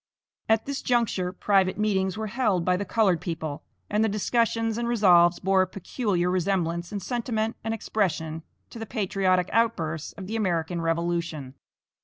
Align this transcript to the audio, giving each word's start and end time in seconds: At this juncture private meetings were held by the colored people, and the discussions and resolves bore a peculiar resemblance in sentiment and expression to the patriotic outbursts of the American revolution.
At 0.49 0.65
this 0.65 0.81
juncture 0.81 1.31
private 1.31 1.77
meetings 1.77 2.17
were 2.17 2.25
held 2.25 2.65
by 2.65 2.75
the 2.75 2.85
colored 2.85 3.21
people, 3.21 3.61
and 3.87 4.03
the 4.03 4.09
discussions 4.09 4.79
and 4.79 4.87
resolves 4.87 5.37
bore 5.37 5.61
a 5.61 5.67
peculiar 5.67 6.31
resemblance 6.31 6.91
in 6.91 6.99
sentiment 6.99 7.55
and 7.63 7.71
expression 7.71 8.41
to 8.71 8.79
the 8.79 8.87
patriotic 8.87 9.51
outbursts 9.53 10.13
of 10.13 10.25
the 10.25 10.35
American 10.35 10.81
revolution. 10.81 11.53